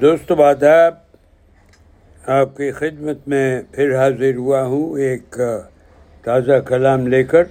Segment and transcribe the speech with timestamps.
[0.00, 0.94] دوست آداب،
[2.26, 5.40] آپ کی خدمت میں پھر حاضر ہوا ہوں ایک
[6.22, 7.44] تازہ کلام لے کر۔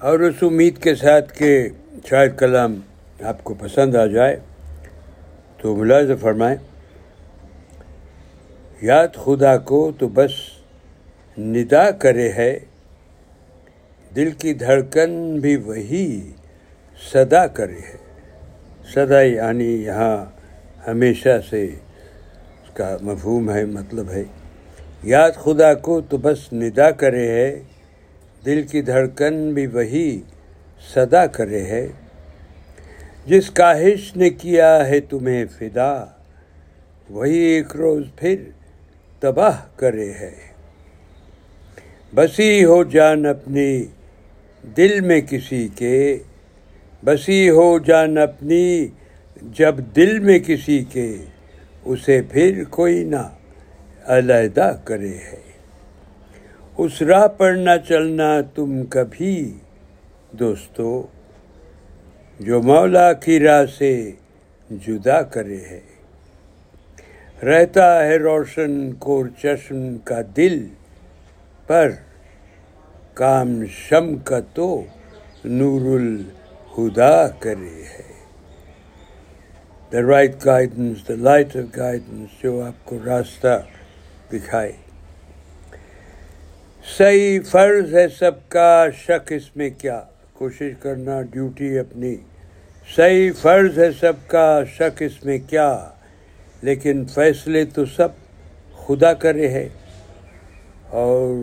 [0.00, 1.68] اور اس امید کے ساتھ کہ
[2.08, 2.80] شاید کلام
[3.22, 4.40] آپ کو پسند آ جائے
[5.58, 6.56] تو ملاز فرمائیں۔
[8.82, 10.30] یاد خدا کو تو بس
[11.38, 12.58] ندا کرے ہے،
[14.16, 16.32] دل کی دھڑکن بھی وہی
[17.12, 18.11] صدا کرے ہے۔
[18.90, 20.24] صدا یعنی یہاں
[20.90, 24.24] ہمیشہ سے اس کا مفہوم ہے مطلب ہے۔
[25.02, 27.62] یاد خدا کو تو بس ندا کرے ہے،
[28.44, 30.20] دل کی دھڑکن بھی وہی
[30.94, 31.88] صدا کرے ہے۔
[33.26, 36.04] جس کاہش نے کیا ہے تمہیں فدا،
[37.10, 38.36] وہی ایک روز پھر
[39.20, 40.34] تباہ کرے ہے۔
[42.14, 43.84] بسی ہو جان اپنی
[44.76, 46.18] دل میں کسی کے
[47.04, 48.86] بسی ہو جان اپنی،
[49.42, 51.16] جب دل میں کسی کے،
[51.84, 53.28] اسے پھر کوئی نہ
[54.04, 55.40] علیحدہ کرے ہے۔
[56.78, 59.54] اس راہ پر نہ چلنا تم کبھی،
[60.32, 61.06] دوستو،
[62.40, 64.12] جو مولا کی راہ سے
[64.70, 65.80] جدا کرے ہے۔
[67.42, 70.66] رہتا ہے روشن کور چشم کا دل،
[71.66, 71.90] پر
[73.14, 74.84] کام شم کا تو
[75.44, 76.22] نور ال
[76.78, 78.12] الہدا کرے ہے۔
[79.92, 83.62] The right guidance the light of guidance جو آپ کو راستہ
[84.32, 84.72] دکھائے۔
[86.98, 92.16] صحیح فرض ہے سب کا، شک اس میں کیا؟ کوشش کرنا ڈیوٹی اپنی۔
[92.96, 95.88] صحیح فرض ہے سب کا، شک اس میں کیا؟
[96.62, 98.08] لیکن فیصلے تو سب
[98.86, 99.68] خدا کرے ہے۔
[100.88, 101.34] اور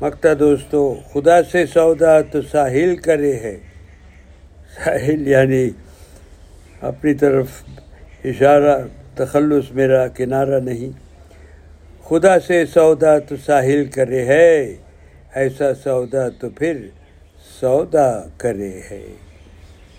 [0.00, 3.71] مکتا دوستو، خدا سے سودا تو ساحل کرے ہے۔
[4.76, 5.70] ساحل یعنی
[6.80, 7.46] اپنی طرف
[8.24, 8.78] اشارہ،
[9.14, 10.90] تخلص میرا کنارہ نہیں۔
[12.04, 14.76] خدا سے سودا تو ساحل کرے ہے،
[15.34, 16.86] ایسا سودا تو پھر
[17.60, 19.06] سودا کرے ہے۔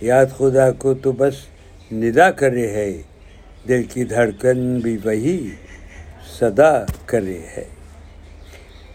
[0.01, 1.33] یاد خدا کو تو بس
[1.91, 3.01] ندا کرے ہے،
[3.67, 5.49] دل کی دھڑکن بھی وہی
[6.39, 7.65] صدا کرے ہے۔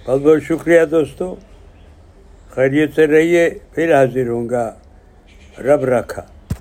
[0.06, 1.34] بہت بہت شکریہ دوستو،
[2.50, 4.74] خیریت سے رہیے، پھر حاضر ہوں گا۔
[5.60, 6.37] رب رکھا۔